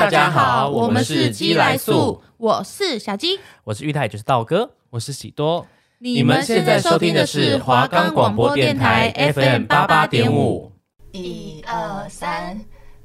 [0.00, 5.66] 大家好，我们是鸡来素，我是小鸡，我是玉泰，就是道哥，我是喜多。
[5.98, 10.72] 你们现在收听的是华冈广播电台 FM 八八点五。
[11.12, 12.58] 一二三，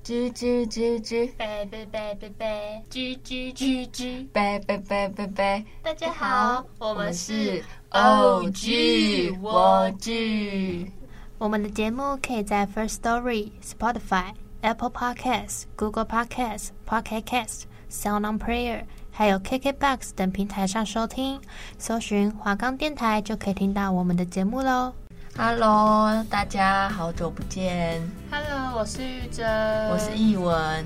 [0.06, 5.66] 吱吱吱吱，呗呗呗呗呗，吱吱吱吱，呗呗呗呗呗。
[5.84, 10.90] 大家好，我们是 OG 我剧。
[11.38, 14.32] 我们的节目可以在 First Story、Spotify、
[14.66, 21.40] Apple Podcasts、Google Podcasts、Pocket Casts、Sound On Player，还有 KKBox 等平台上收听，
[21.78, 24.92] 搜寻华冈电台就可以听到我们的节目喽。
[25.38, 28.02] Hello，大家好久不见。
[28.32, 29.46] Hello，我是玉珍，
[29.90, 30.84] 我是艺文。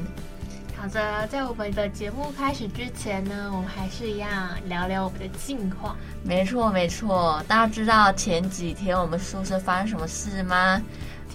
[0.75, 5.95] 好的，在我们的节目开始之前呢，我们还是一样聊聊我们的近况。
[6.21, 7.41] 没错，没错。
[7.47, 10.81] 大家知道前几天我们宿舍发生什么事吗？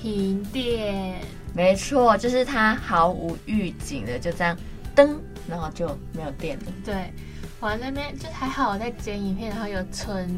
[0.04, 1.14] 停电。
[1.54, 4.54] 没错，就是它毫无预警的就这样
[4.94, 5.16] 噔，
[5.48, 6.64] 然后就没有电了。
[6.84, 7.10] 对，
[7.58, 10.28] 我那边就还好，我在剪影片，然后有存。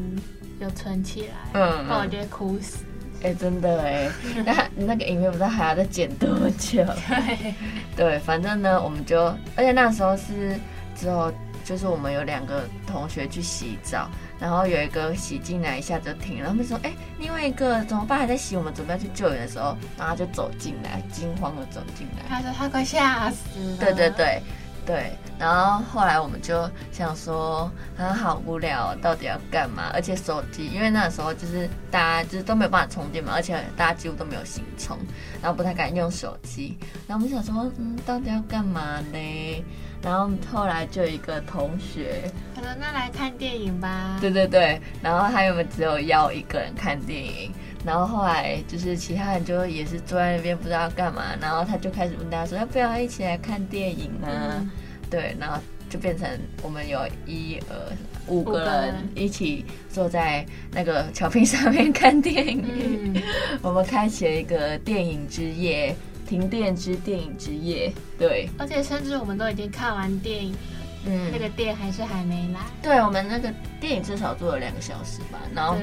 [0.59, 2.77] 有存起来，嗯，不然我就会哭死。
[3.21, 4.09] 哎、欸，真的哎，
[4.43, 6.83] 那那个影片不知道还要再剪多久？
[7.07, 7.53] 对，
[7.95, 9.21] 对，反正呢，我们就，
[9.55, 10.59] 而且那时候是
[10.95, 11.31] 之后，
[11.67, 18.17] 就是我们有两个同学去洗澡，然后有一个洗进来一下就停了，他们说，哎、另外一个怎么办？
[18.17, 23.77] 还在洗，我们准备要去救援的时候，然后就走进来，惊慌的走进来，他说他快吓死了。
[23.81, 24.41] 对对对。
[24.85, 29.91] 对，然后后来我们就想说，很好无聊，到底要干嘛？
[29.93, 34.97] 而且手机，因为那时候就是大家就是都没有办法充电嘛，而且大家几乎都没有行充，
[35.41, 36.77] 然后不太敢用手机。
[37.05, 39.65] 然后我们想说，嗯，到底要干嘛呢？
[40.01, 42.23] 然后后来就有一个同学，
[42.55, 47.51] 他说：“那来看电影吧。”对对对，然后他原本只有邀一个人看电影，
[47.85, 54.27] 然后后来就是其他人就也是坐在那边不知道干嘛，然后他就开始问大家说：“要不要一起来看电影呢？”
[54.59, 54.69] 嗯
[55.09, 55.57] 对，然后
[55.89, 56.27] 就变成
[56.61, 57.95] 我们有一呃
[58.27, 62.61] 五个人一起坐在那个桥坪上面看电影。
[62.69, 63.21] 嗯、
[63.63, 65.95] 我们开启了一个电影之夜，
[66.27, 67.91] 停电之电影之夜。
[68.19, 70.57] 对，而且甚至我们都已经看完电影了，
[71.05, 72.59] 嗯，那个电还是还没来。
[72.83, 75.75] 对，我们那个电影至少做了两个小时吧，然后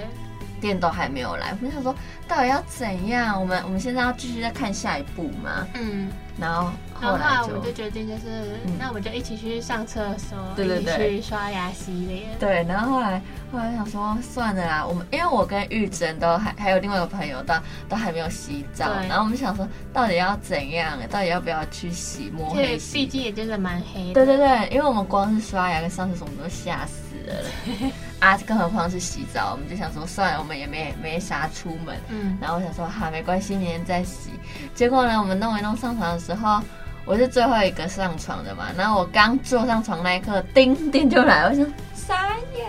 [0.61, 1.57] 电都还没有来。
[1.59, 1.95] 我们想说，
[2.29, 3.41] 到底要怎样？
[3.41, 5.67] 我们我们现在要继续再看下一部吗？
[5.75, 6.11] 嗯。
[6.39, 6.71] 然后
[7.05, 8.23] 后来，然后我们就决定，就是、
[8.67, 12.23] 嗯、那我们就一起去上厕所，对对对，去刷牙洗脸。
[12.39, 13.21] 对，然后后来
[13.53, 17.55] 后来想说算了啦，我们因为我跟玉珍都还还有另外一个朋友都
[17.89, 22.95] 都还没有洗澡，然后我们想说到底要怎样，到底要不要去洗摸黑洗？
[22.95, 24.15] 毕竟也真的蛮黑的。
[24.15, 27.35] 对对对，因为我们光是刷牙跟上厕所，我们都吓死了。
[28.21, 31.95] 啊，更何况是洗澡，我们就想说算了，我们也没没啥出门。
[32.09, 34.31] 嗯，然后我想说哈，没关系，明天再洗。
[34.75, 36.63] 结果呢，我们弄一弄上床的时候，
[37.05, 38.67] 我是最后一个上床的嘛。
[38.77, 42.67] 然后我刚坐上床那一刻，叮，叮就来了，我想傻眼，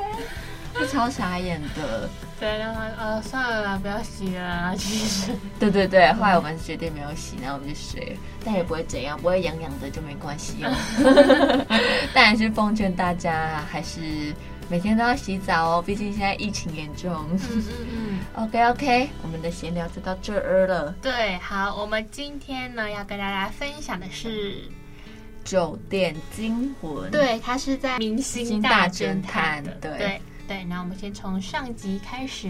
[0.73, 2.09] 就 超傻眼的。
[2.38, 5.31] 对，然后呃，算了啦，不要洗了，其实。
[5.57, 11.66] 对对对，后来我们决定没有洗，然后我们就睡了，但也不会怎样，不会痒痒的就没关系哦。
[12.13, 14.34] 但还是奉劝大家，还是。
[14.70, 17.14] 每天都要洗澡哦，毕竟现在疫情严重。
[17.31, 18.20] 嗯嗯嗯。
[18.44, 20.94] OK OK，我们的闲聊就到这儿了。
[21.02, 24.53] 对，好，我们今天呢要跟大家分享的是
[25.44, 27.08] 《酒店惊魂》。
[27.12, 29.72] 对，它是在《明星大侦探》的。
[29.76, 32.50] 对对对，那我们先从上集开始。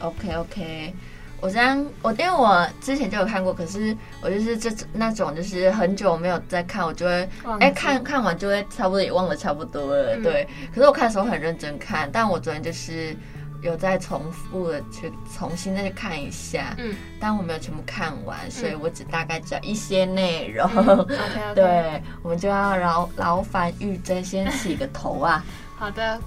[0.00, 0.94] OK OK。
[1.40, 7.12] 我这样，我因为我之前就有看过，可是我就是这那种就是很久没有再看，我就会
[7.58, 10.46] 哎、欸、看看完就会差不多也忘了差不多了，嗯、对。
[10.74, 13.16] 可是我看的时候很认真看，但我昨天就是
[13.62, 20.68] 有在重复的去重新再去看一下，嗯，但我没有全部看完，所以我只大概知道一些内容。
[21.54, 25.44] 对，我们就要劳劳烦玉珍先洗个头啊。
[25.78, 26.20] 好的。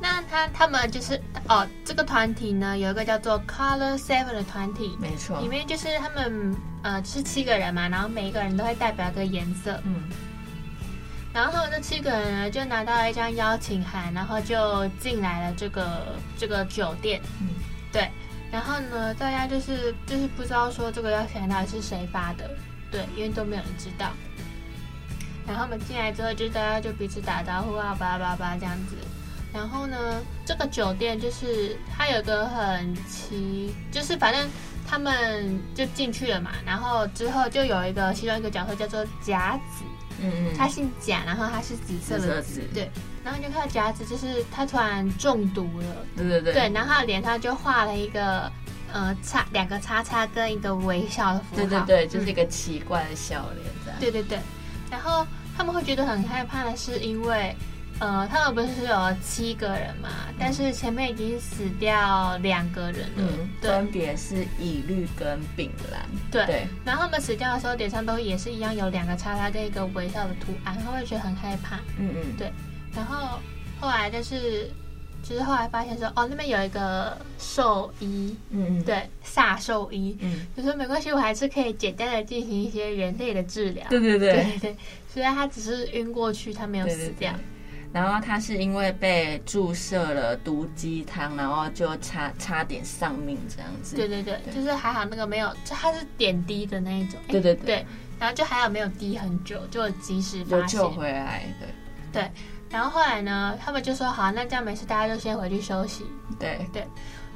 [0.00, 10.08] 那他他们就是哦，这个团体呢，有一个叫做 Color Seven 的团体，没错，里面就是他们呃，就是七个人嘛，然后每一个人都会代表一个颜色，嗯，
[11.32, 17.48] 然后他们这七个人呢，就拿到了一张邀请函，然后就进来了这个这个酒店，嗯，
[17.92, 18.08] 对，
[18.52, 22.48] 然后呢，大家就是就是不知道说这个邀请函到底是谁发的，
[22.92, 24.12] 对，因为都没有人知道，
[25.44, 28.94] 然后我们进来之后，就大家就彼此打招呼啊，叭叭叭这样子。
[29.52, 34.48] 然后呢，这个酒店就是它有个很奇，就是反正
[34.86, 36.50] 他们就进去了嘛。
[36.66, 39.84] 然后之后就有一个其中一个角色叫做甲子，
[40.20, 42.90] 嗯嗯，他姓贾，然后他是紫色的紫，对。
[43.24, 46.70] 然后你就看到甲子，就是他突然中毒了，对对对，对。
[46.70, 48.50] 然后他的脸上就画了一个
[48.92, 53.98] 呃叉两个叉叉跟一个微笑的符号，对对对，就是一个奇怪的笑脸，这样。
[53.98, 54.38] 对对对，
[54.90, 55.26] 然后。
[55.56, 57.52] 他们会觉得很害怕的是因为。
[58.00, 60.08] 呃，他们不是有七个人嘛？
[60.38, 66.00] 但是前面已经死掉两个人了，嗯、分别是乙绿跟丙蓝。
[66.30, 71.76] 对，对然后他们死掉的时候，脸上都也是一样有两个叉叉跟一个微笑的图案，他会觉得很害怕。
[71.98, 72.52] 嗯嗯，对。
[72.94, 73.40] 然后
[73.80, 74.70] 后来就是，
[75.24, 83.84] 就是后来发现说，哦，那边有一个兽医，嗯嗯，对，煞兽医，嗯，就说没关系，我还是可以简单的进行一些人类的治疗。
[83.90, 84.76] 对对对，对对，
[85.12, 87.32] 虽然他只是晕过去，他没有死掉。
[87.32, 87.57] 对对对
[87.90, 93.96] 然后他是因为被注射了毒鸡汤，然后就差差点丧命这样子。
[93.96, 97.18] 对对对，对就是还好那个没有，就他是点滴的那一种。
[97.28, 97.86] 对对对，对。
[98.18, 100.68] 然后就还好没有滴很久，就及时发现。
[100.68, 101.44] 救回来，
[102.12, 102.22] 对。
[102.22, 102.30] 对。
[102.68, 106.04] 然后后来呢，他们就说好，那这样没事，大家就先回去休息。
[106.38, 106.86] 对对。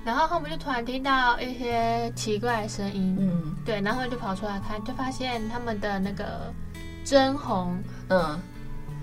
[0.04, 6.52] 然后后面就突然听到一些奇怪的声音，嗯，对，然后就跑出来看，就发现他们的那个
[7.04, 8.38] 真红，嗯，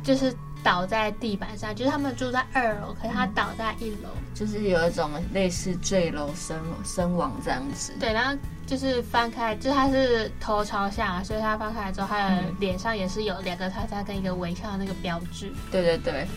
[0.04, 0.32] 就是。
[0.64, 7.94] 倒在地板上，就是他们住在二楼，可是他倒在一楼，就是有一种类似坠楼身身亡这样子。
[8.00, 15.52] 对，然后就是翻开，就是他是头朝下，所以他翻开来之后，他的脸上也是有两个叉叉跟一个微笑的那个标志。
[15.72, 16.28] 对对对，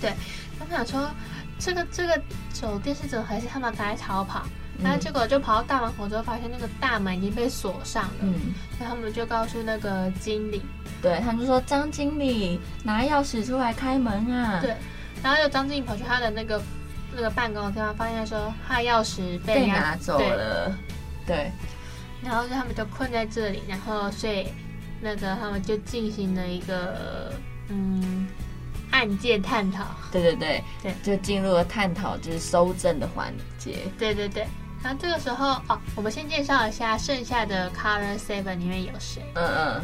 [0.00, 0.12] 对，
[0.58, 1.10] 他们想说
[1.58, 2.20] 这个这个
[2.52, 3.46] 酒店是怎么回事？
[3.46, 4.46] 他们赶紧逃跑，
[4.82, 8.10] 然后结果就跑到大门口之后，发现那个大门已经被锁上了。
[8.22, 10.60] 嗯，然后他们就告诉那个经理。
[11.02, 14.60] 对，他们就说张经理拿钥匙出来开门啊。
[14.60, 14.74] 对，
[15.22, 16.60] 然后就张经理跑去他的那个
[17.14, 20.74] 那个办公的地方，发现说他钥匙被，被拿走了。
[21.26, 21.52] 对，对，
[22.22, 24.48] 然后就他们就困在这里，然后所以
[25.00, 27.32] 那个他们就进行了一个
[27.68, 28.26] 嗯
[28.90, 29.84] 案件探讨。
[30.10, 33.78] 对对对对，就进入了探讨就是搜证的环节。
[33.98, 34.46] 对对对，
[34.86, 39.20] 然后这个时候哦，我们先介绍一下剩下的 Color Seven 里面有谁。
[39.34, 39.82] 嗯嗯。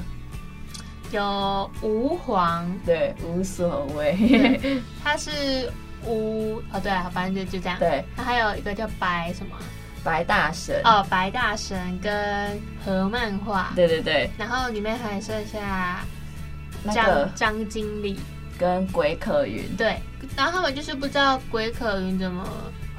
[1.10, 5.68] 有吴黄，对，无所谓，他是
[6.06, 7.76] 吴哦，对啊，反正就就这样。
[7.80, 9.56] 对，他还有一个叫白什么？
[10.04, 13.72] 白大神哦，白大神跟何漫画。
[13.74, 14.30] 对对对。
[14.38, 16.04] 然后里面还剩下
[16.94, 18.20] 张张经理
[18.56, 19.68] 跟鬼可云。
[19.76, 20.00] 对，
[20.36, 22.46] 然后他们就是不知道鬼可云怎么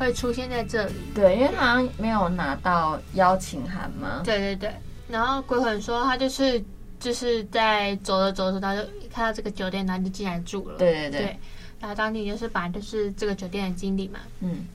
[0.03, 0.93] 会出现在这里。
[1.15, 4.21] 对，因为好像没有拿到邀请函嘛。
[4.23, 4.73] 对对对。
[5.07, 6.63] 然后鬼可云说他就是。
[6.99, 8.81] 就是在走着走着，他就
[9.13, 10.77] 看到这个酒店，然后就进来住了。
[10.77, 11.19] 对对对。
[11.19, 11.39] 对，
[11.81, 14.21] 然后当地就是把就是这个酒店的经理嘛。
[14.39, 14.65] 嗯。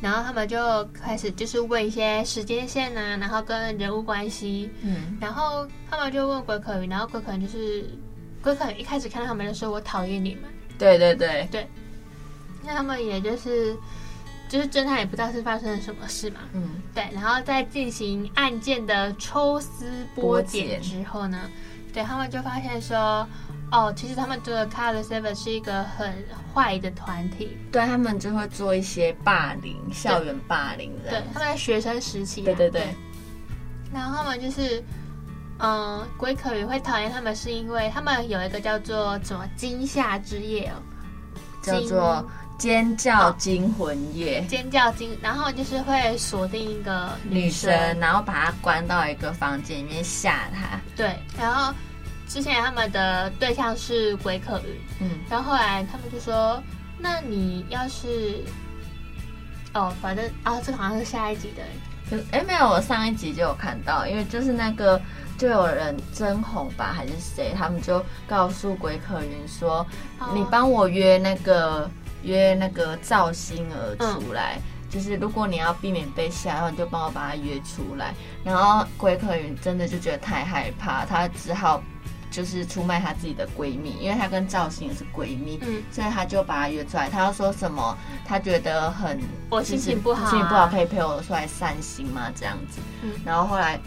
[0.00, 4.70] 然后他们就开始就是问一些时间线啊，然后跟人物关系。
[4.80, 5.18] 嗯。
[5.20, 7.84] 然后他们就问鬼可云，然后鬼可云就是
[8.40, 10.44] 鬼可云一开始看到他们的时候：“我讨厌你们。”
[10.78, 11.68] 对对对对。
[12.64, 13.76] 那他们也就是。
[14.48, 21.50] 就是侦探也不知道是发生了什么事嘛，嗯，对，然后在进行案件的抽丝剥茧之后呢，
[21.92, 23.26] 对他们就发现说，
[23.72, 26.14] 哦，其实他们这个 Color Seven 是一个很
[26.54, 32.86] 坏的团体，对他们就会做一些霸凌，校园霸凌的，对，他们在学生时期，对对对，
[33.92, 34.80] 然后他们就是，
[35.58, 40.78] 嗯，鬼可云会讨厌他们，是因为他们有一个叫做什么惊吓之夜哦，
[41.62, 42.24] 叫做。
[42.58, 47.70] 尖叫惊魂夜，哦，尖叫惊，然后就是会锁定一个女生，
[48.00, 50.80] 然后把她关到一个房间里面吓她。
[50.96, 51.72] 对，然后
[52.26, 54.64] 之前他们的对象是鬼可云，
[55.00, 56.62] 嗯，然后后来他们就说，
[56.98, 58.42] 那你要是，
[59.74, 61.62] 哦，反正啊，这个好像是下一集的，
[62.10, 64.98] 就哎没有，我上一集就有看到，因为就是那个
[65.36, 69.86] 就有人真红吧还是谁，他们就告诉鬼可云说，
[70.18, 71.90] 哦，你帮我约那个。
[72.26, 78.12] 约那个赵星儿出来，嗯、就是如果你要避免被吓，然后你就帮我把他约出来。
[78.44, 81.80] 然后鬼可云真的就觉得太害怕，她只好
[82.30, 87.08] 就是出卖她自己的闺蜜，因为她跟赵星儿是闺蜜，嗯，所以她就把他约出来。
[87.08, 87.96] 她要说什么？
[88.26, 92.30] 她觉得很我心情不好，啊，心情不好可以陪我出来散心吗？
[92.34, 92.80] 这样子。
[93.02, 93.78] 嗯，然后后来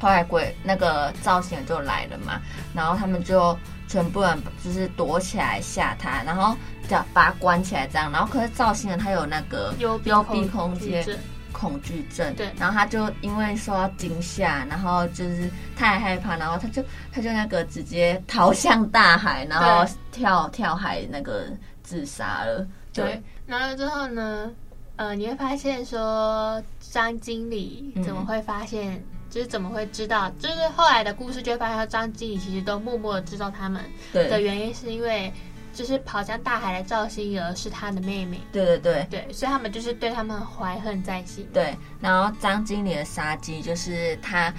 [0.00, 2.40] 后来鬼那个赵星儿就来了嘛，
[2.74, 3.56] 然后他们就
[3.88, 6.56] 全部人就是躲起来吓他，然后。
[6.88, 10.10] 叫把他关起来，这样，然后可是赵星人他有那个幽闭
[10.46, 11.06] 空间
[11.52, 21.44] 恐惧症，对，然后他就因为受到惊吓，然后就是太害怕，然后他就他就那个直接逃向大海，然后跳跳海那个
[21.82, 22.66] 自杀了。
[22.90, 24.50] 对，对，然后之后呢，
[24.96, 33.82] 呃，你会发现说张经理怎么会发现，嗯、就是怎么会知道，就是后来的故事就会发现张经理其实都默默的知道他们
[34.12, 35.32] 的原因是因为。
[35.74, 41.48] 就是跑向大海的赵星儿是他的妹妹，对对对对，所以他们就是对他们怀恨在心。
[41.52, 44.52] 对，然后张经理的杀机就是他，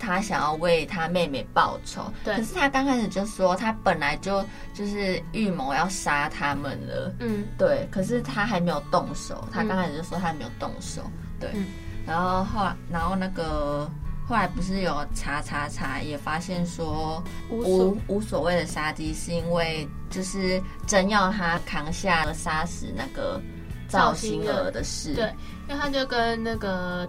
[0.00, 2.12] 他想要为他妹妹报仇。
[2.24, 2.34] 对。
[2.34, 7.14] 可是他刚开始就说他本来就就是预谋要杀他们了。
[7.20, 7.44] 嗯。
[7.56, 7.86] 对。
[7.88, 9.46] 可是他还没有动手。
[9.52, 11.02] 他刚开始就说他还没有动手。
[11.38, 11.50] 对。
[11.54, 11.66] 嗯、
[12.04, 13.88] 然后后来，然后那个
[14.26, 23.40] 后来不是有查查查，也发现说无无所谓的杀机，是因为就是真要他扛下了杀死那个
[23.88, 25.14] 赵星儿的事。
[25.14, 25.30] 对。
[25.66, 27.08] 因为他就跟那个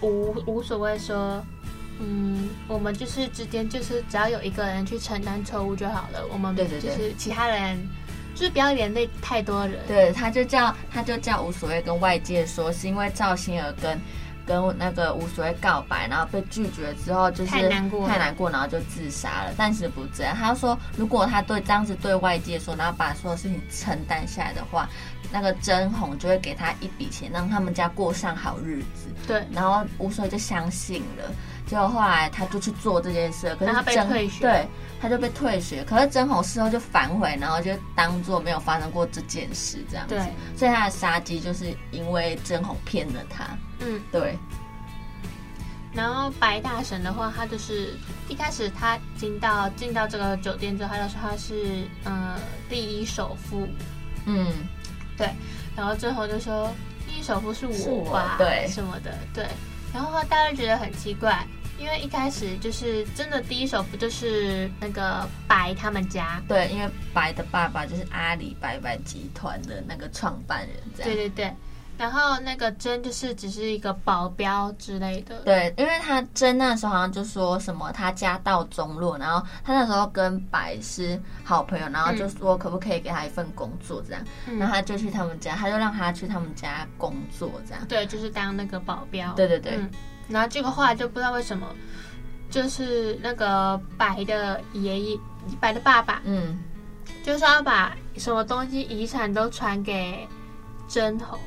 [0.00, 1.44] 无无所谓说，
[1.98, 7.76] 嗯，我们就是之间就是只要有一个人去承担错误就好了，我们就是其他人
[8.36, 9.80] 就是不要连累太多人。
[9.88, 14.00] 对，他就叫他就叫无所谓跟外界说，是因为赵星儿跟
[14.50, 19.54] 跟那个无所谓告白，然后被拒绝之后就是太难过太难过，然后就自杀了。
[19.56, 24.88] 但是不这样，他说如果他对这样子对外界说，然后把所有事情承担下来的话。
[25.32, 29.06] 那个甄红就会给他一笔钱，让他们家过上好日子。
[29.28, 31.30] 对，然后无所谓就相信了，
[31.68, 34.66] 结果后来他就去做这件事，可是他被退学，对，
[35.00, 35.82] 他就被退学。
[35.84, 40.14] 可是真红事后就反悔，然后就当做没有发生过这件事这样子。
[40.14, 40.24] 对，
[40.56, 43.44] 所以他的杀机就是因为真红骗了他。
[43.80, 44.36] 嗯，对。
[45.92, 47.94] 然后白大神的话，他就是
[48.28, 52.36] 一开始他进到进到这个酒店之后，他就说他是呃
[52.68, 53.66] 第一首富。
[54.26, 54.52] 嗯。
[55.16, 55.28] 对，
[55.76, 56.72] 然后最后就说
[57.06, 59.46] 第一首富是我吧，对什么的，对。
[59.92, 61.46] 然后大家觉得很奇怪，
[61.80, 71.12] 因为一开始就是真的第一首不就是那个白他们家，对，因为白的爸爸就是阿里白白集团的那个创办人，这样。
[71.12, 71.52] 对对对。
[71.96, 89.90] 然后那个真就是只是一个保镖之类的，对，因为他真那时候好像就说什么他家道中落，然后他那时候跟白是好朋友，然后就说可不可以给他一份工作这样，嗯、然后他就去他们家，他就让他去他们家工作这样，对，就是当那个保镖，对对对、嗯，
[90.30, 91.66] 然后这个后来就不知道为什么，
[92.50, 95.18] 就是那个白的爷爷，
[95.60, 96.58] 白的爸爸，嗯，
[97.22, 100.26] 就是要把什么东西遗产都传给
[100.88, 101.38] 真红。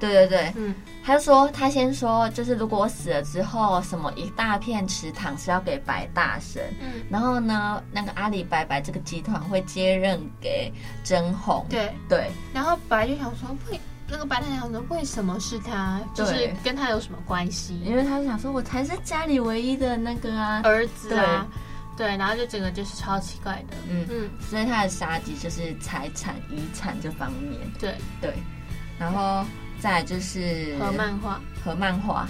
[0.00, 0.72] 对对对，嗯，
[1.04, 11.92] 他就说他先说，就是如果我死了之后，什么一大片池塘是要给白大神，嗯，然后呢，那个阿里白白这个集团会接任给真红，对。
[12.08, 13.80] 对，然后白就想说，为
[14.10, 16.00] 那个白大神想说，为什么是他？
[16.14, 17.78] 就是跟他有什么关系？
[17.80, 21.46] 因为他想说，我才是家里唯一的那个啊儿子啊，
[21.96, 28.34] 对，对，然后就整个就是超奇怪的，嗯嗯，所以他的杀机就是财产遗产这方面，对对，
[28.98, 29.44] 然后。
[29.80, 32.26] 再来就是和漫画，和漫画，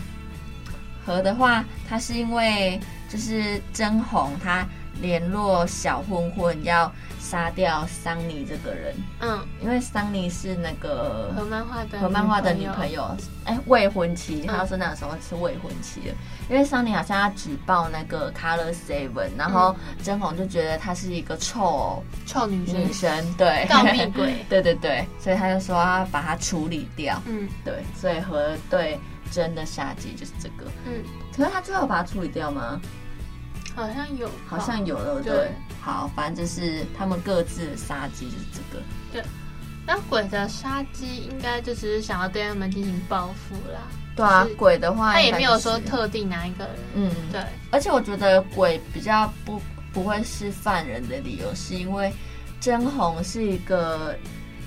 [1.02, 4.68] 和的话，他是因为就是真红，他
[5.00, 6.90] 联络小混混要
[7.20, 8.94] 杀掉桑尼这个人。
[9.20, 13.02] 嗯，因为桑尼是那个和漫画的和漫画的女朋友，
[13.44, 14.42] 哎、欸，未婚妻。
[14.42, 27.20] 他说那个时候是未婚妻了，嗯、因为桑尼好像要举报那个 Color Seven，然后真红就觉得她是一个臭臭女生，女生对，告密鬼， 对对对，所以他就说要把她处理掉。
[27.26, 28.98] 嗯，对，所以和对
[29.30, 30.70] 真的杀机就是这个。
[30.86, 31.02] 嗯，
[31.36, 32.80] 可是他最后把它处理掉吗？
[33.78, 35.32] 好像有，好像有了，对。
[35.32, 38.82] 对好，反正就是他们各自的杀机就是这个。
[39.10, 39.22] 对，
[39.86, 43.80] 那鬼的杀机应该就只是想要对他们进行报复啦。
[44.14, 46.74] 对啊，鬼的话他也没有说特定哪一个人。
[46.94, 47.40] 嗯，对。
[47.70, 52.12] 而且我觉得鬼比较不不会是犯人的理由，是因为
[52.60, 54.14] 真红是一个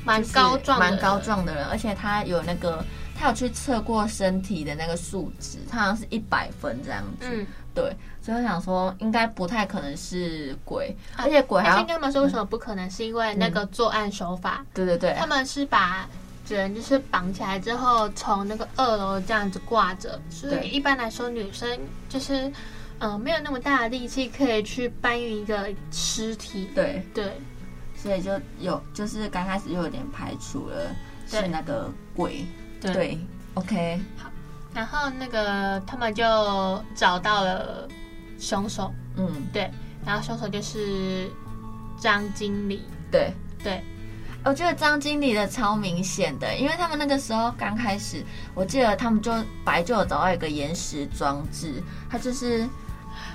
[0.04, 2.84] 蛮高壮、蛮高壮的人，而且他有那个
[3.20, 7.28] 他有去测过身体的那个数值，他好像是一百分这样子。
[7.30, 7.46] 嗯。
[7.74, 11.78] 对，所以我想说，应该不太可能是鬼，而且鬼还要。
[11.78, 14.58] 先跟他们说为什么不可能，是因为那个作案手法。
[14.60, 16.08] 嗯、对对对，他们是把
[16.50, 22.48] 人就是绑起来之后，从那个二楼这样子挂着，所以一般来说女生就是
[23.00, 26.70] 嗯、呃、没有那么大的力气可以去搬运一个尸体。
[26.76, 27.32] 对对，
[27.96, 30.88] 所以就有就是刚开始就有点排除了
[31.28, 32.46] 是那个鬼。
[32.82, 33.20] 对，对
[33.54, 34.02] ，OK。
[34.18, 34.31] 好。
[34.74, 36.24] 然后那个他们就
[36.96, 37.88] 找到了
[38.40, 39.70] 凶手，嗯，对，
[40.06, 41.30] 然后凶手就是
[42.00, 43.34] 张经理，对。
[43.64, 43.80] 对，
[44.44, 48.26] 我觉得张经理的超明显的，因为他们那个时候刚开始，
[48.56, 49.32] 我记得他们就
[49.64, 51.76] 白就有找到一个延时装置，
[52.10, 52.68] 他就是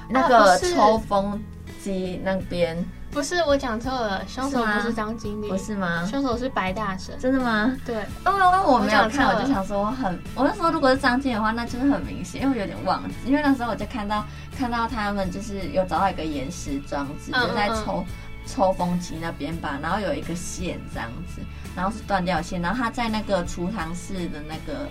[0.09, 1.41] 那个抽风
[1.81, 2.77] 机那边。
[3.17, 6.05] 不是，我讲错了，凶手不是张经理，不是吗？
[6.05, 7.75] 凶手是白大神，真的吗？
[7.83, 7.95] 对，
[8.27, 14.23] 因为我没有看，我就想说我很，我那时候如果是张经理的话，那就是很明显，因为我有点忘记，因为那时候我就看到
[14.59, 18.05] 看到他们就是有找到一个延时装置，就在抽
[18.47, 21.41] 抽风机那边吧，然后有一个线这样子，
[21.75, 24.87] 然后是断掉线，然后他在那个储藏室的那个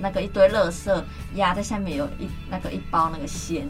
[0.00, 0.92] 那个一堆垃圾
[1.36, 3.68] 压在下面有一那个一包那个线。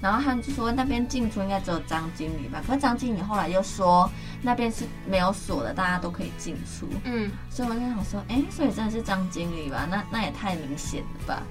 [0.00, 4.10] 然后他们就说那边进出应该只有张经理吧，可是张经理后来又说
[4.42, 6.88] 那边是没有锁的，大家都可以进出。
[7.04, 9.86] 嗯，所以我就想说，哎，所以真的是张经理吧？
[9.90, 11.42] 那那也太明显了吧？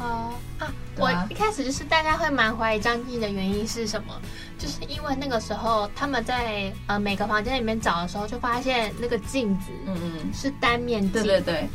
[0.00, 4.20] 哦啊，我一开始就是大家会蛮怀疑张经理的原因是什么，
[4.58, 11.68] 就是因为那个时候他们在呃每个房间里面找的时候，就发现那个镜子，嗯嗯，是单面镜，对对对，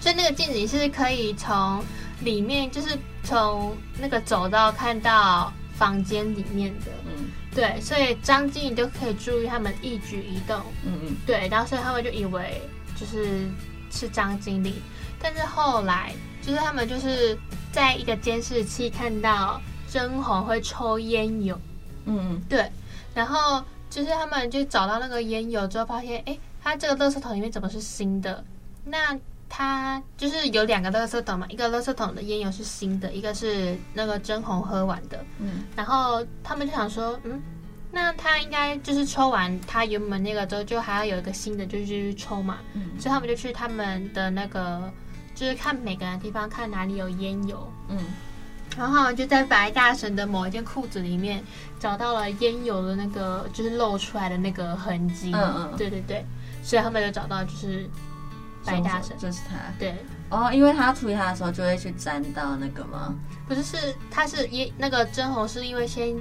[0.00, 1.84] 所以那个镜子你是可以从
[2.20, 12.62] 里面，就是从那个走道看到房间里面的，嗯，对，所以张经理就可以注意他们一举一动，嗯嗯，对，然后所以他们就以为
[12.96, 13.48] 就是
[13.90, 14.74] 是张经理，
[15.20, 16.12] 但是后来。
[16.44, 17.38] 就是他们就是
[17.70, 21.56] 在一个监视器看到甄红会抽烟油，
[22.04, 22.68] 嗯，对，
[23.14, 28.44] 然后就是他们就找到那个烟油之后，发现哎，他这个垃圾桶里面怎么是新的？
[28.84, 29.16] 那
[29.54, 37.38] 他就是有两个垃圾桶嘛，一个垃圾桶的烟油是新的，一个是那个真红喝完的，嗯，然后他们就想说，嗯，
[37.90, 44.90] 那他应该就是抽完他原本那个之后，就还要有一个新的，就继续抽嘛，嗯，所以他们就去他们的那个。
[45.34, 47.98] 就是看每个人的地方，看哪里有烟油，嗯，
[48.76, 51.42] 然后就在白大神的某一件裤子里面
[51.80, 56.22] 找到了烟油的那个，就是露出来的那个痕迹，嗯嗯，对对对，
[56.62, 57.88] 所以他们就找到就是
[58.64, 59.94] 白大神，就是他，对，
[60.30, 63.14] 哦，因为他处理他的时候就会去沾到那个吗？
[63.46, 66.16] 不是，是他是烟那个真红是因为先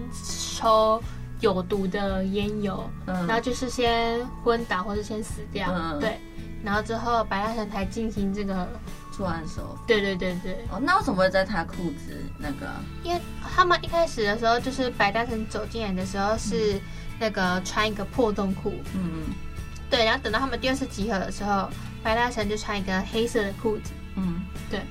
[0.51, 1.01] 抽
[1.39, 6.19] 有毒的烟油，嗯，然后就是先昏倒或者先死掉，嗯，对，
[6.63, 8.67] 然后之后白大神才进行这个。
[9.11, 10.65] 作案手法，对对对对。
[10.71, 12.65] 哦，那为什么会在他裤子那个？
[13.03, 13.21] 因为
[13.53, 16.79] 他们一开始的时候，就是白大神走进来的时候是
[17.19, 19.23] 那个穿一个破洞裤，嗯嗯，
[19.89, 20.05] 对。
[20.05, 21.69] 然后等到他们第二次集合的时候，
[22.03, 24.81] 白大神就穿一个黑色的裤子，嗯，对。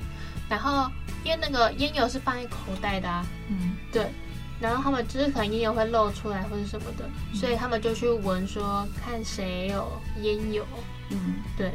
[0.49, 0.89] 然后
[1.23, 4.11] 因为那个烟油是放在口袋的啊，嗯，对。
[4.59, 9.91] 然后他们就是可能烟油会漏出来或者什么的，所以他们就去闻说看谁有
[10.21, 10.63] 烟油，
[11.09, 11.71] 嗯，对。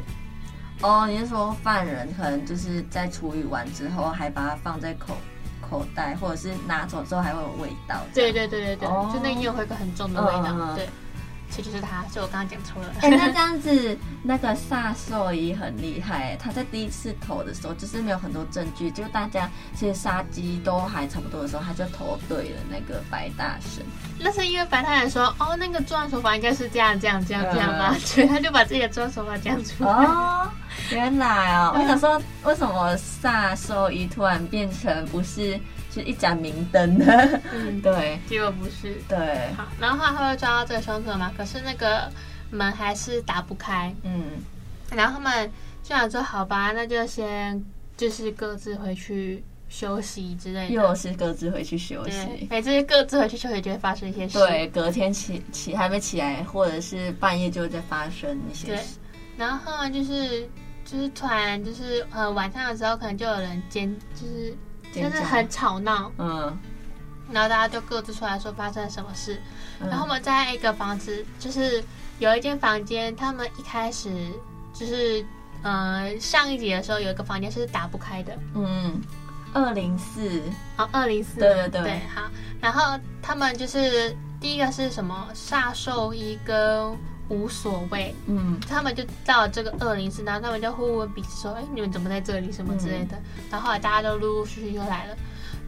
[0.81, 5.17] 哦，你是说犯人可能就是在处理完之后，还把它放在口
[5.59, 7.99] 口袋，或者是拿走之后还会有味道？
[8.13, 10.87] 对对对对对，哦、就那烟油会有个很重的味道，嗯、对。
[11.49, 12.89] 其实就是他，所以我刚刚讲错了。
[13.01, 16.37] 哎、欸，那 这样子，那个萨兽医很厉害。
[16.37, 23.83] 他在第一次投的时候，就是没有很多证据，就大家其实杀机都还差不多的时候，他就投对了那个白大神。
[24.19, 29.89] 那是因为白大神说，哦，那个作案手法应该是这样这样这样这样吧，嗯、 所以他就把自己的作案手法讲出来。
[29.89, 30.49] 哦，
[30.91, 35.59] 原来哦，我想说，为什么萨兽医突然变成不是？
[35.97, 39.17] 是一盏明灯的，嗯， 对，结果不是，对，
[39.55, 41.31] 好，然后他会抓到这个凶手嘛？
[41.35, 42.11] 可是那个
[42.51, 44.23] 门还是打不开，嗯，
[44.95, 45.51] 然后他们
[45.83, 47.63] 就想说，好吧，那就先
[47.97, 58.99] 就是各自回去休息之类的，又是各自回去休息，每次各自回去休息就会发生一些事，对，隔天起起还没起来，或者是半夜就会再发生一些事，
[59.37, 60.47] 然后就是
[60.85, 64.55] 就是突然就是呃晚上的时候，可能就有人尖就是。
[65.01, 66.57] 就是很吵闹，嗯，
[67.31, 69.41] 然后大家就各自出来说发生了什么事，
[69.79, 71.83] 嗯、然后我们在一个房子，就是
[72.19, 74.09] 有一间房间，他们一开始
[74.73, 75.25] 就是，
[75.63, 79.01] 呃，上一集的时候有一个房间是打不开的，嗯，
[79.53, 80.41] 二零四，
[80.77, 82.23] 哦，二零四，对对对，对，好，
[82.61, 85.27] 然后他们就是第一个是什么？
[85.33, 86.97] 煞兽医跟。
[87.29, 92.51] 无所谓，嗯，他们就到了这个二零四，然后他们就互问彼此说：“哎，你们怎么在这里？
[92.51, 93.17] 什么之类的。
[93.17, 95.17] 嗯”然后后来大家都陆陆续续又来了，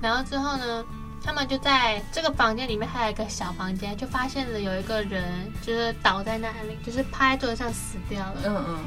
[0.02, 0.86] 然后之后呢，
[1.24, 8.42] 他们就在这个房间里面还有一个小房间，就发现了有一个人就是倒在那里，就是趴在桌子上死掉了。
[8.46, 8.80] 嗯嗯。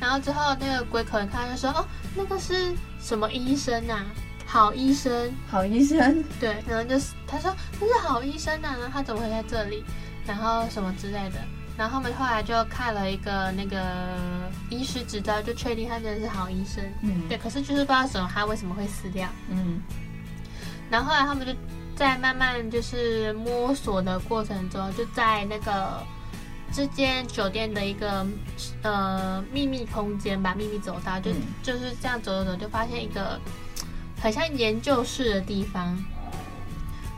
[0.00, 4.04] 然后之后那个鬼口人看就说：“哦，那个是什么医生啊？
[4.46, 9.82] 好医生，好医生。”对，然后就是他说：“那是好医生啊，然后他怎么会在这里？
[10.26, 11.40] 然后什么之类的。”
[11.78, 13.78] 然后他们后来就看了一个那个
[14.70, 16.82] 医师执照，就确定他真的是好医生。
[17.02, 17.36] 嗯，对。
[17.36, 19.28] 可是就是不知道什么他为什么会死掉。
[19.50, 19.78] 嗯。
[20.88, 21.52] 然后后来他们就
[21.94, 26.02] 在慢慢就是摸索的过程中，就在那个
[26.72, 28.26] 这间酒店的一个
[28.80, 33.38] 呃秘密空间吧，秘密走道，就、嗯、就是这样走走走，就发现一个
[34.18, 36.02] 很像研究室的地方。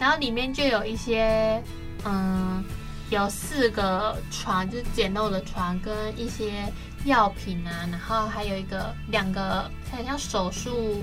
[0.01, 1.63] 然后里面就有一些
[2.05, 2.65] 嗯。
[3.11, 6.71] 有四个床，就是简陋的床跟一些
[7.05, 11.03] 药品啊，然后还有一个两个很像手术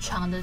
[0.00, 0.42] 床的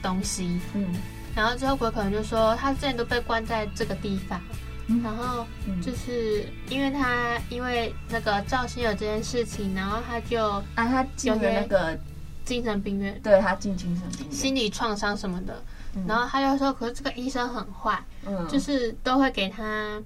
[0.00, 0.60] 东西。
[0.74, 0.86] 嗯，
[1.34, 4.40] 然后之后鬼可能就说他之前都被关在这个地方，
[4.86, 5.44] 嗯、然后
[5.82, 11.98] 就是因为他因为那个赵心有这件事情，然后他就啊他进了那个
[12.44, 15.60] 精神病院，对他进精神病院，心理创伤什么的。
[15.94, 20.00] 嗯、然后他就说，可是这个医生很坏，嗯，就是都会给他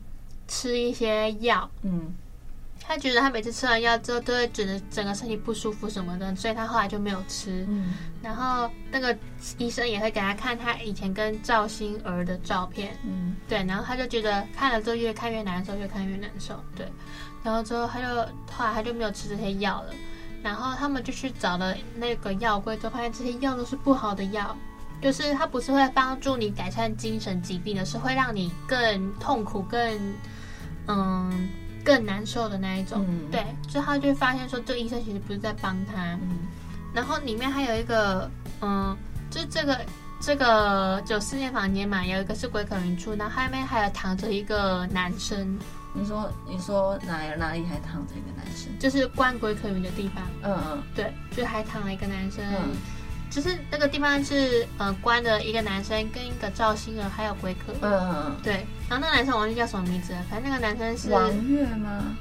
[0.46, 2.14] 吃一些药，嗯。
[2.88, 7.66] 他觉得他每次吃完药之后都会觉得整个身体不舒服什么的，所以他后来就没有吃。
[7.68, 9.16] 嗯，然后那个
[9.58, 12.96] 医生也会给他看他以前跟赵星儿的照片。
[13.02, 16.62] 嗯，对，然后他就觉得看了之后越看越难受，越看越难受。
[16.76, 16.86] 对，
[17.42, 18.06] 然后之后他就
[18.52, 19.92] 后来他就没有吃这些药了。
[20.40, 24.56] 然后他们就去找了那个药柜，就发现这些药都是不好的药，
[25.02, 30.14] 就是它不是会帮助你改善精神疾病的，是会让你更痛苦、更
[30.88, 31.48] 嗯。
[31.86, 36.14] 更难受的那一种，嗯、对，之后就发现说，这个医生其实不是在帮他。
[36.14, 36.38] 嗯、
[36.92, 38.28] 然后里面还有一个，
[38.60, 38.96] 嗯，
[39.30, 39.78] 就这个
[40.20, 45.56] 这个九四间房间嘛，有一个是鬼可云处，然后后面还有躺着一个男生。
[45.94, 48.76] 你说你说哪哪里还躺着一个男生？
[48.80, 50.24] 就是关鬼可云的地方。
[50.42, 52.44] 嗯嗯，对，就还躺了一个男生。
[52.44, 52.74] 嗯
[53.30, 62.16] 就是那个地方是呃关的一个男生跟一个赵星儿还有鬼可，嗯嗯对，然后那个男生我忘记叫什么名字了，反正那个男生是王月吗？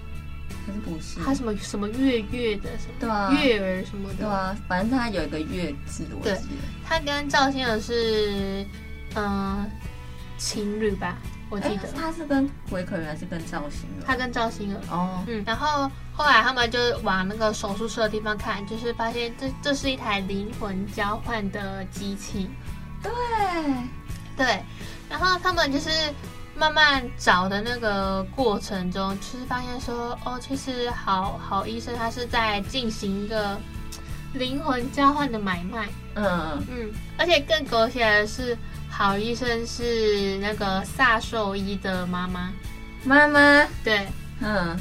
[0.65, 1.19] 还是不是？
[1.23, 2.95] 他什么什么月月的什么？
[2.99, 4.15] 对啊，月儿什么的。
[4.15, 6.41] 对啊，反正他有一个月字，我记得。
[6.83, 8.65] 他跟赵星儿是
[9.13, 9.71] 嗯、呃、
[10.37, 11.17] 情侣吧？
[11.55, 11.87] 我记得。
[11.93, 14.03] 他是跟维可云还是跟赵星儿？
[14.05, 22.49] 他跟赵星儿哦，嗯，然后后来他们就往那个手术室的地方看，就是发现这这是一台灵魂交换的机器，
[23.01, 23.11] 对。
[24.35, 24.61] 对，
[25.09, 25.89] 然后他们就是
[26.57, 33.57] 慢慢找的那个过程中，就是发现说，哦，其实好好医生他是在进行一个
[34.33, 36.61] 灵魂交换的买卖，嗯。
[36.69, 38.57] 嗯，而且更狗血的是。
[38.97, 42.49] 好医生是那个萨兽医的妈妈，
[43.03, 43.67] 妈妈？
[43.83, 44.07] 对，
[44.39, 44.79] 嗯，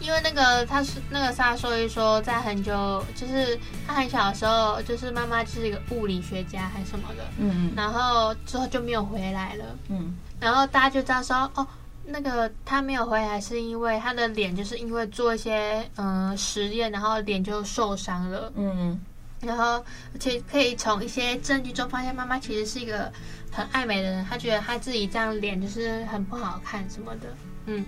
[0.00, 11.66] 因为那个他是那个萨兽医说，在很久就是他很小的时候，就是妈妈就是一个物理学家还是什么的，嗯，然后之后就没有回来了，嗯，然后大家就知道说，哦，
[12.06, 18.98] 那个他没有回来是因为他的脸就是因为做一些嗯实验，然后脸就受伤了，嗯。
[19.40, 23.10] 然后，而且可以从一些证据中发现，妈妈其实是一个
[23.50, 24.24] 很爱美的人。
[24.26, 27.34] 她觉得她自己这样脸就是很不好看什么的，
[27.66, 27.84] 嗯。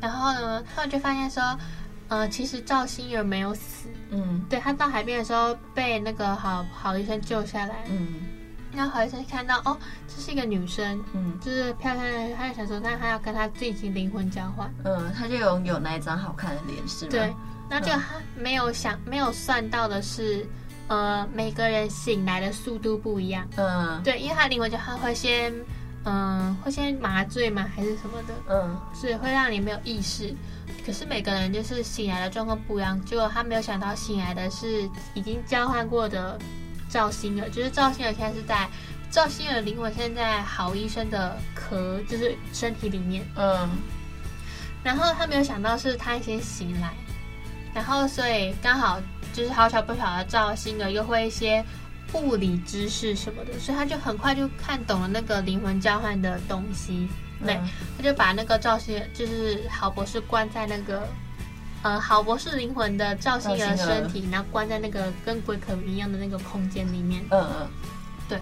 [0.00, 1.56] 然后呢，他们就发现说，
[2.08, 8.08] 呃，其实赵星儿没有死，嗯，对，她到海边的时候被那个好好医生救下来，嗯。
[8.72, 9.76] 然后好医生看到，哦，
[10.08, 17.10] 这是一个女生，嗯，就是漂亮的，他就想说，那他要跟她进行灵魂交换，嗯，他就有有那一张好看的脸，是吗？
[17.12, 17.34] 对，
[17.68, 20.44] 那就他没有想、没有算到的是。
[20.90, 23.46] 呃，每个人醒来的速度不一样。
[23.56, 25.54] 嗯，对，因为他灵魂就他会先，
[26.02, 26.12] 嗯、
[26.48, 27.64] 呃，会先麻醉嘛？
[27.76, 28.34] 还是什么的？
[28.48, 30.34] 嗯，所以会让你没有意识。
[30.84, 33.00] 可是每个人就是醒来的状况不一样。
[33.04, 34.82] 结果他没有想到醒来的是
[35.14, 36.36] 已经交换过的
[36.88, 38.68] 赵星儿，就是赵星儿现在是在
[39.12, 43.24] 赵星儿灵魂现在好医生的壳，就是身体里面。
[43.36, 43.70] 嗯，
[44.82, 46.92] 然后他没有想到是他先醒来，
[47.72, 49.00] 然后所以刚好。
[49.32, 51.64] 就是好巧不巧的赵星儿又会一些
[52.12, 57.08] 物理知识什么的，所以他就很快就看懂了那个灵魂交换的东西。
[57.44, 61.08] 对，嗯、他就把那个赵星儿，就是郝博士关在那个，
[61.82, 67.24] 呃，郝博士灵魂的赵星儿身体，然后关在那个跟鬼可一样的那个空间里面。
[67.30, 67.68] 嗯嗯，
[68.28, 68.38] 对。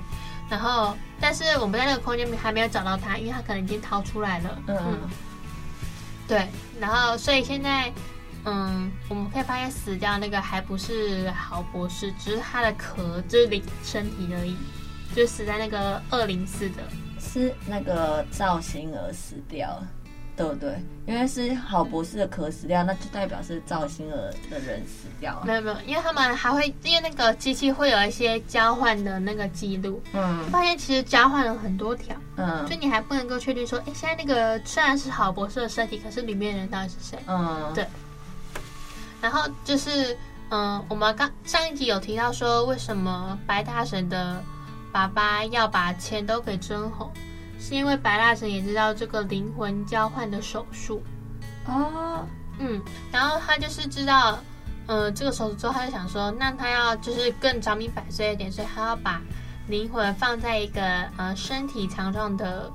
[0.50, 4.58] 然后，但是我们在那个空间里还没有找到他，因为他可能已经逃出来了。
[4.66, 4.98] 嗯嗯。
[6.26, 6.48] 对，
[6.80, 7.92] 然后所以现在。
[8.50, 14.56] 嗯，我们可以发现死掉那个还不是郝博士，只是他的壳，就是灵身体而已，
[15.14, 16.82] 就死在那个二零四的，
[17.20, 19.88] 是那个赵星儿死掉了，
[20.34, 20.74] 对不对？
[21.06, 25.42] 因为是郝博士的壳死掉，那就代表是赵星儿的人死掉了。
[25.44, 37.18] 没有没有，因为他们还会，因为那个机器会有一些交换的那个记录，嗯，发现其实交换了很多条，嗯，所以你还不能够确定说，哎，现在那个虽然是郝博士的身体，可是里面的人到底是谁？
[37.26, 37.86] 嗯，对。
[39.20, 40.16] 然后就是，
[40.50, 44.42] 嗯，我们刚上一集有提到说，为什么白大神的
[44.92, 47.10] 爸爸要把钱都给甄红，
[47.58, 51.02] 是因为白大神也知道这个灵魂交换的手术。
[51.66, 52.24] 哦，
[52.58, 54.38] 嗯，然后他就是知道，
[54.86, 59.20] 嗯，这个手术之后，他就想说，那他要就是更着迷百岁一点，所以他要把
[59.66, 60.80] 灵魂放在一个
[61.16, 62.70] 呃身体强壮的。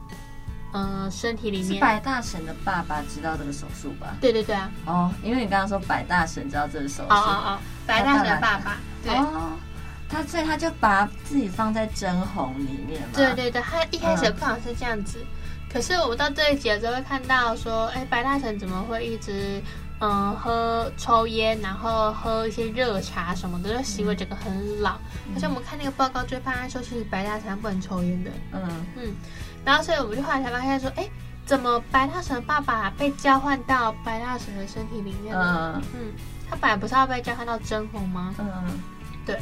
[0.74, 4.16] 嗯，身体里面是白大神的爸爸知道这个手术吧？
[4.20, 4.72] 对对对啊！
[4.86, 9.52] 哦，因为你刚刚说白大神知道这个手术，哦哦哦，白大神的爸爸，对哦，
[10.10, 13.08] 他所以他就把自己放在真红里面嘛。
[13.14, 15.28] 对对对，他一开始不好像是这样子，嗯、
[15.72, 19.62] 可是我到这一集的时候会看到说，哎，白大神怎么会一直
[20.00, 24.98] 嗯喝抽烟，然后喝一些热茶什么的，就行为整个很老。
[25.36, 28.32] 而且我们看那个报告，就会发现说，其实白大神不能抽烟的。
[28.54, 29.16] 嗯嗯。
[29.66, 31.10] 然后所以我们就后来才发现说，哎，
[31.46, 35.74] 怎么白大神爸爸被交换到白大神的身体里面了？
[35.78, 36.14] 嗯嗯。
[36.50, 38.34] 他本来不是要被交换到真红吗？
[38.40, 38.48] 嗯
[39.26, 39.40] 对。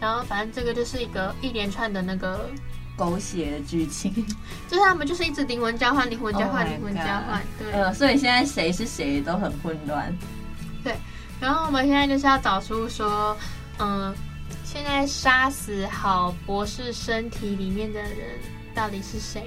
[0.00, 2.48] 然后反正这个就是一个一连串的那个。
[2.96, 4.14] 狗血的剧情，
[4.70, 7.72] 就是他们就是一直灵魂交换，灵魂交换，灵魂交换，对。
[7.72, 10.16] 呃，所以现在谁是谁都很混乱。
[10.84, 10.94] 对，
[11.40, 13.36] 然后我们现在就是要找出说，
[13.80, 14.14] 嗯，
[14.62, 18.38] 现在杀死好博士身体里面的人
[18.76, 19.42] 到底是谁？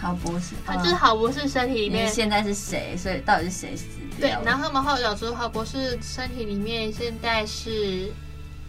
[0.00, 2.96] 郝博士，他就是郝博士身体里面现在是谁？
[2.96, 3.86] 所以到底是谁死
[4.18, 4.40] 掉？
[4.40, 8.10] 对，然后他们后来找出郝博士身体里面现在是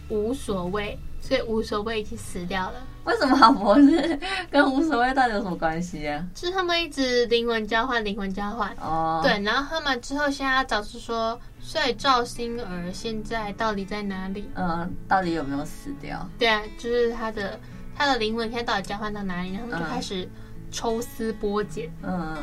[0.08, 2.80] 无所谓，所以无所谓已经死掉了。
[3.04, 4.18] 为什么郝博士
[4.50, 6.22] 跟无所谓到底有什么关系啊？
[6.34, 8.70] 就是他们一直灵魂交换，灵魂交换。
[8.78, 14.50] 哦，对，然后他们之后现在要找出说，所以赵星儿现在到底在哪里？
[14.54, 16.28] 嗯，到底有没有死掉？
[16.38, 17.58] 对啊，就是他的
[17.96, 19.54] 他的灵魂现在到底交换到哪里？
[19.54, 20.28] 然后他们就开始
[20.70, 21.90] 抽丝剥茧。
[22.02, 22.36] 嗯，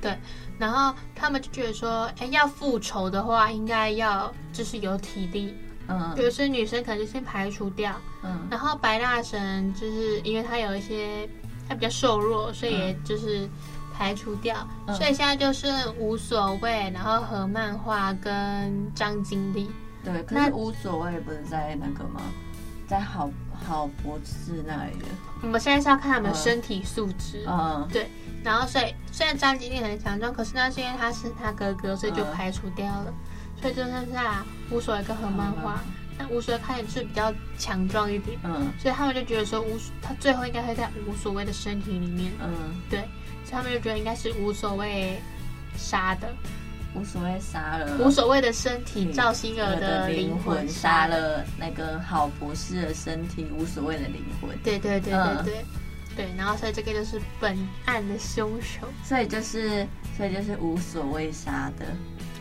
[0.00, 0.16] 对，
[0.58, 5.54] 然后他们就觉得说，哎，要复仇的话，应该要就是有体力。
[5.88, 11.28] 嗯，比如说女生可能就先排除掉，嗯，然后白大神就是因为他有一些
[11.68, 13.48] 他比较瘦弱，所以也就是
[13.92, 15.66] 排除掉，嗯、所以现在就是
[15.98, 19.68] 无所谓，然后和漫画跟张经理，
[20.04, 22.20] 对，可是无所谓不是在那个吗？
[22.86, 23.28] 在郝
[23.66, 24.92] 郝博士那里。
[24.98, 25.04] 的。
[25.42, 28.10] 我们现在是要看他们身体素质，嗯，对，
[28.44, 33.12] 然后所以虽然张经理很强壮，可是那是因为他是他哥哥，所以就排除掉了。
[33.60, 35.78] 所以就剩下无所谓跟何漫画，
[36.16, 43.00] 那无所谓看起来是比较强壮一点，嗯，所以他们就觉得说无所，他最后应该会在无所谓的身体里面，嗯，对，
[43.44, 45.20] 所以他们就觉得应该是无所谓
[45.76, 46.32] 杀的，
[46.94, 55.66] 无所谓杀了无所谓的身体赵星儿的灵魂杀了那个郝博士的身体无所谓的灵魂，对对对对对、嗯、
[56.16, 61.86] 对，然后所以这个就是本案的凶手，所以就是所以就是无所谓杀的。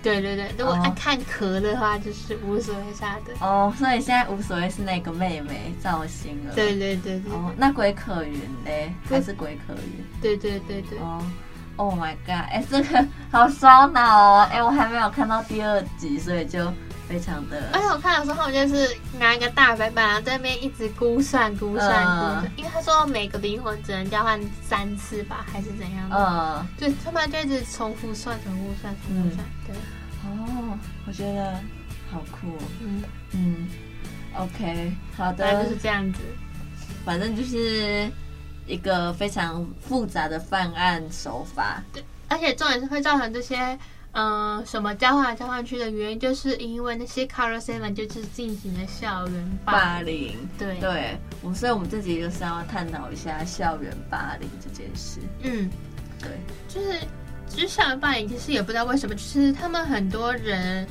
[0.02, 3.74] 对对对，如果爱看壳的话，就是无所谓杀的哦。
[3.78, 6.56] 所以现在无所谓是那个妹妹赵星儿。
[6.56, 7.34] 对对对对。
[7.34, 8.94] 哦，那鬼可云嘞？
[9.10, 10.06] 还是鬼可云？
[10.22, 10.98] 对对对对。
[11.00, 11.22] 哦
[11.80, 12.46] ，Oh my god！
[12.52, 14.02] 哎，这个好烧脑
[14.42, 14.48] 哦。
[14.52, 16.72] 哎，我还没有看到第二集，所以就
[17.08, 17.70] 非常的。
[17.72, 26.18] 而且我看的时候，就是拿一个大白板在那边一直估算估算估算，因为他说每个灵魂只能交换三次吧，还是怎样的？
[26.18, 26.68] 嗯。
[26.78, 29.46] 对，他们就一直重复算，重复算，重复算。
[29.65, 29.76] 对。
[30.26, 31.54] 哦，我觉得
[32.12, 32.58] 好酷。
[32.82, 33.68] 嗯嗯
[34.36, 36.20] ，OK，好的，就是这样子。
[37.06, 38.12] 反正就是
[38.70, 41.84] 一个非常复杂的犯案手法。
[41.92, 43.58] 对，而且重点是会造成这些
[44.12, 50.38] 嗯、呃、什么交换来交换去的原因，就是因为那些 Color Seven 就是进行了校园霸凌。
[50.58, 55.20] 对对，我所以我们这集就是要探讨一下校园霸凌这件事。
[55.42, 55.70] 嗯，
[56.20, 56.30] 对，
[56.68, 57.00] 就是。
[57.52, 60.88] 其实校园霸凌其实也不知道为什么，就是他们很多人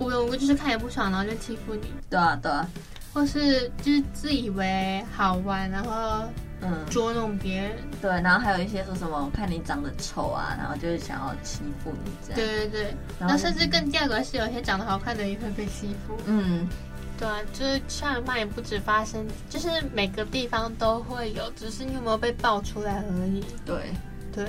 [0.00, 1.82] 无缘无故就是看也不爽，然后就欺负你。
[2.10, 2.68] 对啊，对啊。
[3.12, 6.28] 或是就是自以为好玩，然后
[6.62, 7.72] 嗯捉弄别人。
[8.00, 12.36] 对，然后还有一些说什么看你长得丑啊，然后就是想要欺负你这样。
[12.36, 12.96] 对对对。
[13.18, 16.16] 然后甚至更价格是有些长得好看的也会被欺负。
[16.26, 16.68] 嗯。
[17.18, 23.44] 对啊，就是杀人犯也不止发生，就是每个地方都会有，只是你有没有被爆出来而已。
[23.66, 23.92] 对
[24.32, 24.46] 对。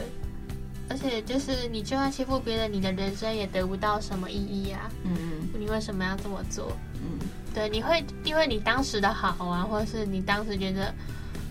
[0.89, 4.89] 而且就是你就算欺负别人，你的人生也得不到什么意义啊。
[5.04, 5.50] 嗯嗯。
[5.60, 6.71] 你为什么要这么做？
[6.95, 7.19] 嗯。
[7.54, 10.93] 对，你会因为你当时的好啊，或者是你当时觉得，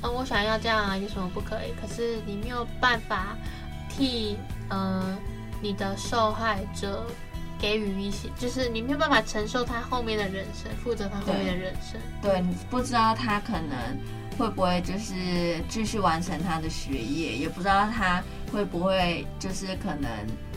[0.02, 1.72] 嗯，我想要这样啊，有什么不可以？
[1.80, 3.36] 可是你没有办法
[3.88, 4.36] 替
[4.68, 5.18] 嗯、呃、
[5.60, 7.06] 你的受害者
[7.58, 12.00] 给予一些，就是你没有办法承受他后面的人生，负责他后面的人生。
[12.22, 13.76] 对，对，你不知道他可能
[14.38, 18.22] 会不会就是继续完成他的学业，也不知道他。
[18.52, 20.10] 会不会就是可能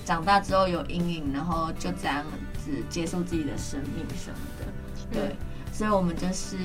[0.03, 2.25] 长大之后有阴影，然后就这样
[2.57, 4.65] 子结束自己的生命什么的？
[5.11, 5.35] 对，
[5.73, 6.55] 所以我们就是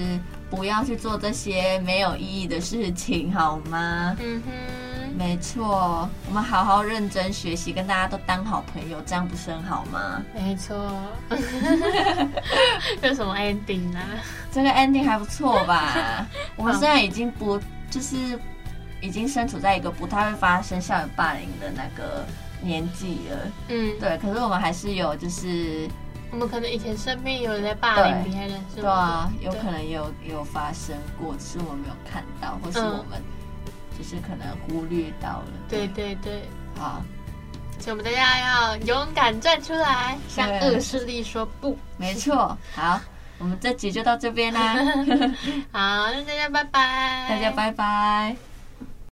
[0.51, 4.14] 不要去做这些没有意义的事情，好吗？
[4.21, 10.23] 嗯哼，没错，我们好好认真学习，跟大家都当好朋友，这样不是很好吗？
[10.35, 10.77] 没错。
[13.03, 13.99] 有什么 ending 呢？
[14.53, 16.27] 这个 ending 还不错吧？
[16.57, 17.59] 我们现在已经不
[17.90, 18.38] 就是。
[19.01, 22.27] 已经身处在一个不太会发生校园霸凌的那个
[22.61, 23.37] 年纪了，
[23.68, 24.18] 嗯，对。
[24.18, 25.88] 可是我们还是有，就是
[26.30, 29.30] 我们可能以前身边有人在霸凌别人，是吧？
[29.40, 33.22] 对啊，有可能有也有发生过，只是我没有看到，或是我们
[33.96, 35.46] 就是可能忽略到了。
[35.68, 36.42] 对对对，
[36.76, 37.02] 好，
[37.78, 41.76] 所以我们大家要勇敢站出来，向恶势力说不。
[41.96, 43.00] 没错，好，
[43.38, 44.74] 我们这集就到这边啦。
[45.72, 48.47] 好，那大家拜拜，大家拜拜。